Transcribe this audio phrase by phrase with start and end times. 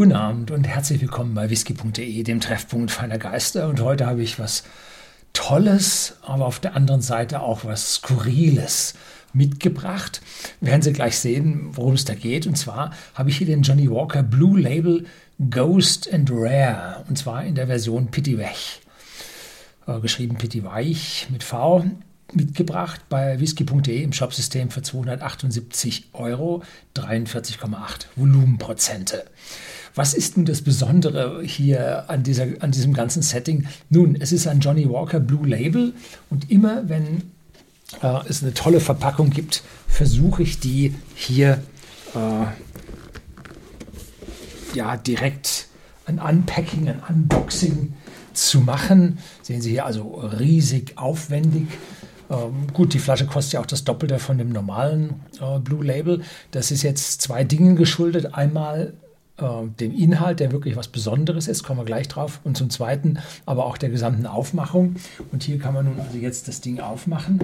[0.00, 3.68] Guten Abend und herzlich willkommen bei whisky.de, dem Treffpunkt feiner Geister.
[3.68, 4.64] Und heute habe ich was
[5.34, 8.94] Tolles, aber auf der anderen Seite auch was Skurriles
[9.34, 10.22] mitgebracht.
[10.62, 12.46] Werden Sie gleich sehen, worum es da geht.
[12.46, 15.04] Und zwar habe ich hier den Johnny Walker Blue Label
[15.50, 17.04] Ghost and Rare.
[17.06, 18.80] Und zwar in der Version Pity Wech.
[19.86, 21.84] Äh, geschrieben Pity Weich mit V
[22.32, 26.62] mitgebracht bei whisky.de im Shopsystem für 278 Euro,
[26.96, 29.26] 43,8 Volumenprozente.
[29.94, 33.66] Was ist nun das Besondere hier an, dieser, an diesem ganzen Setting?
[33.88, 35.92] Nun, es ist ein Johnny Walker Blue Label
[36.28, 37.22] und immer wenn
[38.02, 41.62] äh, es eine tolle Verpackung gibt, versuche ich die hier
[42.14, 42.46] äh,
[44.74, 45.66] ja, direkt
[46.06, 47.94] ein Unpacking, ein Unboxing
[48.32, 49.18] zu machen.
[49.42, 51.66] Sehen Sie hier also riesig aufwendig.
[52.30, 56.22] Ähm, gut, die Flasche kostet ja auch das Doppelte von dem normalen äh, Blue Label.
[56.52, 58.34] Das ist jetzt zwei Dingen geschuldet.
[58.34, 58.94] Einmal
[59.40, 62.40] dem Inhalt, der wirklich was Besonderes ist, kommen wir gleich drauf.
[62.44, 64.96] Und zum Zweiten aber auch der gesamten Aufmachung.
[65.32, 67.40] Und hier kann man nun also jetzt das Ding aufmachen.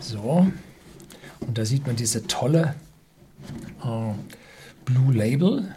[0.00, 0.46] So.
[1.40, 2.74] Und da sieht man diese tolle
[3.84, 4.12] äh,
[4.84, 5.74] Blue Label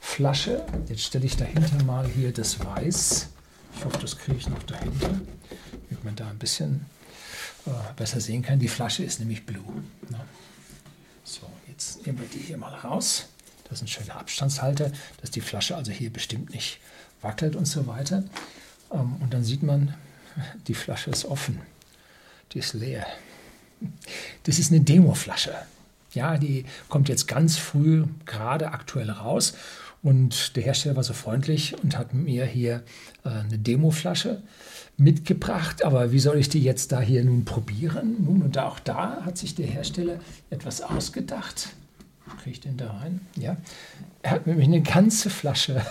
[0.00, 0.64] Flasche.
[0.88, 3.28] Jetzt stelle ich dahinter mal hier das Weiß.
[3.76, 6.86] Ich hoffe, das kriege ich noch dahinter, damit man da ein bisschen
[7.66, 8.58] äh, besser sehen kann.
[8.58, 9.82] Die Flasche ist nämlich blue.
[10.08, 10.20] Ne?
[11.24, 13.26] So, jetzt nehmen wir die hier mal raus.
[13.68, 16.78] Das ist ein schöner Abstandshalter, dass die Flasche also hier bestimmt nicht
[17.20, 18.24] wackelt und so weiter.
[18.92, 19.94] Ähm, und dann sieht man,
[20.68, 21.60] die Flasche ist offen.
[22.52, 23.06] Die ist leer.
[24.44, 25.54] Das ist eine Demoflasche.
[26.14, 29.52] Ja, die kommt jetzt ganz früh, gerade aktuell raus.
[30.02, 32.82] Und der Hersteller war so freundlich und hat mir hier
[33.24, 34.42] äh, eine Demoflasche
[34.96, 35.84] mitgebracht.
[35.84, 38.24] Aber wie soll ich die jetzt da hier nun probieren?
[38.24, 41.68] Nun, und auch da hat sich der Hersteller etwas ausgedacht.
[42.38, 43.20] Kriege ich den da rein?
[43.36, 43.56] Ja.
[44.22, 45.84] Er hat nämlich eine ganze Flasche.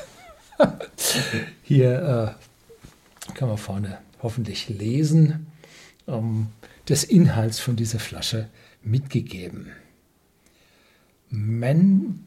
[1.63, 2.37] Hier
[3.29, 5.47] äh, kann man vorne hoffentlich lesen,
[6.07, 6.47] ähm,
[6.87, 8.47] des Inhalts von dieser Flasche
[8.83, 9.71] mitgegeben.
[11.29, 12.25] Men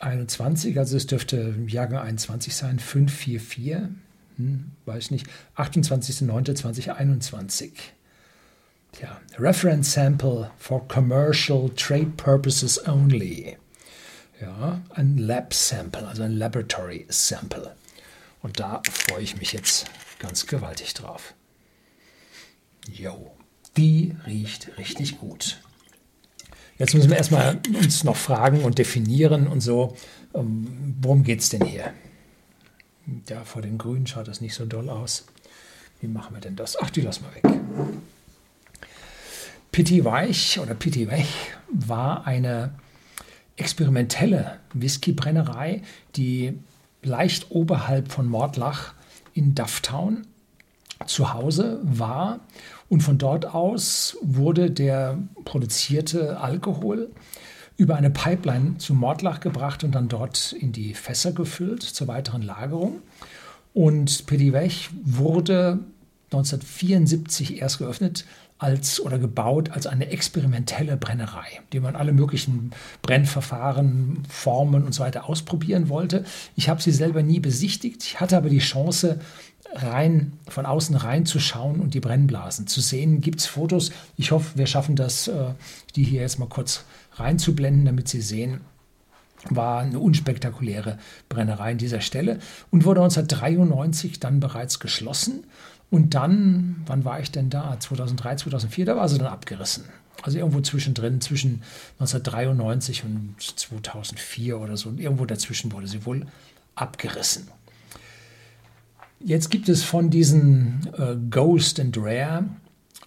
[0.00, 3.90] 21, also es dürfte Jahrgang 21 sein, 544,
[4.36, 5.26] hm, weiß nicht,
[5.56, 7.72] 28.09.2021.
[9.00, 13.56] Tja, Reference Sample for Commercial Trade Purposes Only.
[14.38, 17.74] Ja, ein Lab Sample, also ein Laboratory Sample.
[18.42, 19.86] Und da freue ich mich jetzt
[20.18, 21.32] ganz gewaltig drauf.
[22.92, 23.34] Jo,
[23.78, 25.62] die riecht richtig gut.
[26.76, 29.96] Jetzt müssen wir erstmal uns noch fragen und definieren und so,
[30.34, 31.94] ähm, worum geht es denn hier?
[33.30, 35.24] Ja, vor den Grünen schaut das nicht so doll aus.
[36.02, 36.76] Wie machen wir denn das?
[36.78, 37.60] Ach, die lassen wir weg.
[39.80, 42.74] Pitti Weich oder Pitti Wech war eine
[43.56, 45.80] experimentelle Whiskybrennerei,
[46.16, 46.58] die
[47.02, 48.92] leicht oberhalb von Mordlach
[49.32, 50.26] in Dufftown
[51.06, 52.40] zu Hause war
[52.90, 57.10] und von dort aus wurde der produzierte Alkohol
[57.78, 62.42] über eine Pipeline zu Mordlach gebracht und dann dort in die Fässer gefüllt zur weiteren
[62.42, 63.00] Lagerung.
[63.72, 65.78] Und Pedivech wurde
[66.32, 68.26] 1974 erst geöffnet
[68.60, 75.02] als oder gebaut als eine experimentelle Brennerei, die man alle möglichen Brennverfahren, Formen und so
[75.02, 76.24] weiter ausprobieren wollte.
[76.56, 78.04] Ich habe sie selber nie besichtigt.
[78.04, 79.18] Ich hatte aber die Chance,
[79.72, 83.20] rein von außen reinzuschauen und die Brennblasen zu sehen.
[83.20, 83.92] Gibt es Fotos?
[84.16, 85.54] Ich hoffe, wir schaffen das, äh,
[85.96, 86.84] die hier jetzt mal kurz
[87.14, 88.60] reinzublenden, damit Sie sehen,
[89.48, 90.98] war eine unspektakuläre
[91.30, 95.44] Brennerei an dieser Stelle und wurde 1993 dann bereits geschlossen
[95.90, 97.78] und dann, wann war ich denn da?
[97.78, 99.84] 2003, 2004, da war sie dann abgerissen.
[100.22, 101.62] Also irgendwo zwischendrin, zwischen
[101.98, 104.92] 1993 und 2004 oder so.
[104.96, 106.26] Irgendwo dazwischen wurde sie wohl
[106.74, 107.48] abgerissen.
[109.18, 112.44] Jetzt gibt es von diesen äh, Ghost and Rare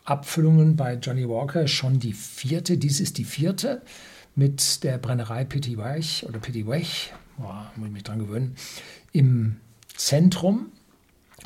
[0.06, 2.78] Abfüllungen bei Johnny Walker schon die vierte.
[2.78, 3.82] Dies ist die vierte
[4.36, 8.56] mit der Brennerei Pitty Weich oder Pitty Wech, muss ich mich dran gewöhnen,
[9.12, 9.58] im
[9.96, 10.72] Zentrum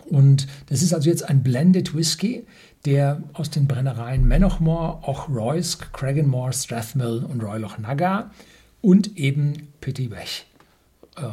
[0.09, 2.45] und das ist also jetzt ein Blended Whisky,
[2.85, 8.31] der aus den Brennereien Manochmore, Roysk, Craigenmore, Strathmill und Royloch Naga
[8.81, 10.45] und eben Pittywech
[11.17, 11.29] äh,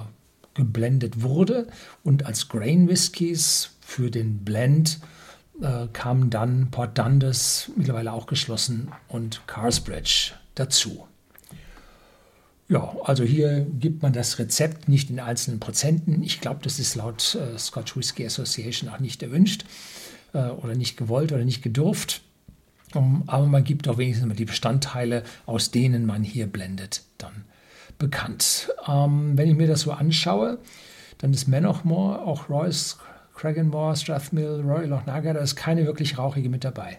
[0.54, 1.68] geblendet wurde.
[2.02, 4.98] Und als Grain Whiskys für den Blend
[5.62, 11.06] äh, kamen dann Port Dundas, mittlerweile auch geschlossen, und Carsbridge dazu.
[12.74, 16.24] Ja, also hier gibt man das Rezept nicht in einzelnen Prozenten.
[16.24, 19.64] Ich glaube, das ist laut äh, Scotch Whisky Association auch nicht erwünscht
[20.32, 22.22] äh, oder nicht gewollt oder nicht gedurft.
[22.92, 27.44] Um, aber man gibt auch wenigstens mal die Bestandteile, aus denen man hier blendet, dann
[27.96, 28.72] bekannt.
[28.88, 30.58] Ähm, wenn ich mir das so anschaue,
[31.18, 32.98] dann ist Manochmore, auch Royce,
[33.36, 36.98] Craigenmore, Strathmill, Royal Lochnagar, da ist keine wirklich rauchige mit dabei.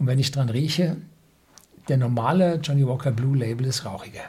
[0.00, 0.96] Und wenn ich dran rieche,
[1.90, 4.22] der normale Johnny Walker Blue Label ist rauchiger.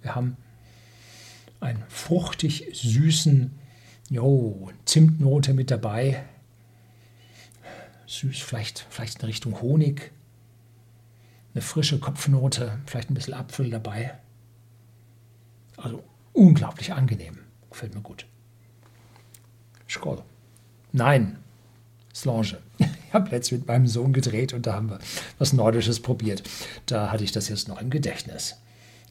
[0.00, 0.38] Wir haben
[1.60, 3.50] einen fruchtig süßen
[4.08, 6.24] jo, Zimtnote mit dabei.
[8.06, 10.10] Süß, vielleicht, vielleicht in Richtung Honig.
[11.52, 14.18] Eine frische Kopfnote, vielleicht ein bisschen Apfel dabei.
[15.76, 16.02] Also
[16.32, 17.40] unglaublich angenehm.
[17.70, 18.24] Gefällt mir gut.
[19.86, 20.22] Skoll.
[20.92, 21.36] Nein,
[22.14, 22.56] Slange.
[23.10, 25.00] Ich habe jetzt mit meinem Sohn gedreht und da haben wir
[25.36, 26.44] was Nordisches probiert.
[26.86, 28.54] Da hatte ich das jetzt noch im Gedächtnis.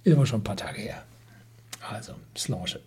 [0.05, 1.03] Ist aber schon ein paar Tage her.
[1.81, 2.79] Also, Slange.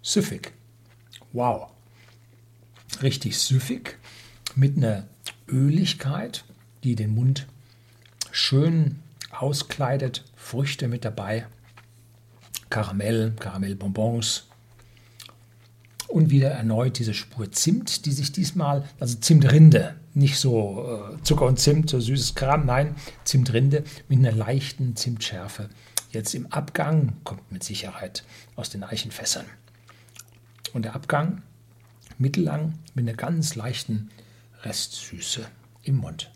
[0.00, 0.52] Süffig.
[1.32, 1.72] Wow.
[3.02, 3.98] Richtig süffig
[4.54, 5.08] mit einer
[5.48, 6.44] Öligkeit,
[6.84, 7.46] die den Mund
[8.30, 9.00] schön
[9.30, 10.24] auskleidet.
[10.36, 11.46] Früchte mit dabei.
[12.70, 14.46] Karamell, Karamellbonbons.
[16.08, 21.46] Und wieder erneut diese Spur Zimt, die sich diesmal, also Zimtrinde, nicht so äh, Zucker
[21.46, 22.94] und Zimt, so süßes Kram, nein,
[23.24, 25.70] Zimtrinde mit einer leichten Zimtschärfe.
[26.10, 29.46] Jetzt im Abgang kommt mit Sicherheit aus den Eichenfässern.
[30.72, 31.42] Und der Abgang
[32.18, 34.10] mittellang mit einer ganz leichten
[34.62, 35.46] Restsüße
[35.82, 36.30] im Mund.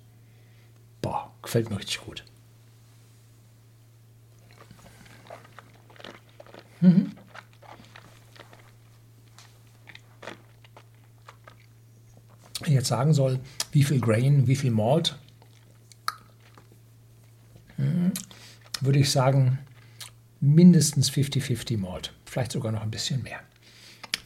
[1.48, 2.24] Gefällt mir richtig gut.
[6.82, 7.12] Mhm.
[12.66, 13.40] Jetzt sagen soll,
[13.72, 15.18] wie viel Grain, wie viel Malt,
[17.78, 18.12] mhm,
[18.82, 19.58] würde ich sagen,
[20.40, 23.40] mindestens 50-50 Malt, vielleicht sogar noch ein bisschen mehr.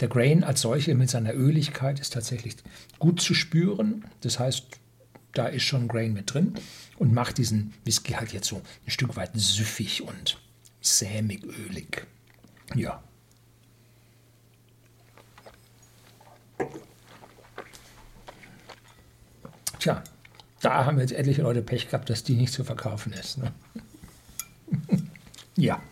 [0.01, 2.57] Der Grain als solche mit seiner Öligkeit ist tatsächlich
[2.99, 4.07] gut zu spüren.
[4.23, 4.81] Das heißt,
[5.33, 6.55] da ist schon Grain mit drin
[6.99, 10.39] und macht diesen Whisky halt jetzt so ein Stück weit süffig und
[10.81, 12.07] sämig ölig.
[12.75, 13.03] Ja.
[19.79, 20.03] Tja,
[20.61, 23.39] da haben jetzt etliche Leute Pech gehabt, dass die nicht zu verkaufen ist.
[23.39, 23.53] Ne?
[25.57, 25.83] ja.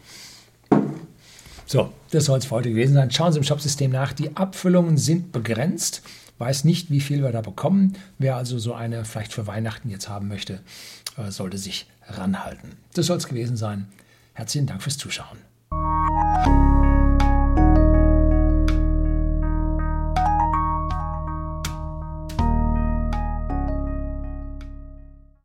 [1.67, 3.11] So, das soll es für heute gewesen sein.
[3.11, 4.13] Schauen Sie im Shopsystem nach.
[4.13, 6.03] Die Abfüllungen sind begrenzt.
[6.41, 7.99] Weiß nicht, wie viel wir da bekommen.
[8.19, 10.61] Wer also so eine vielleicht für Weihnachten jetzt haben möchte,
[11.19, 12.79] äh, sollte sich ranhalten.
[12.95, 13.89] Das soll es gewesen sein.
[14.33, 15.37] Herzlichen Dank fürs Zuschauen.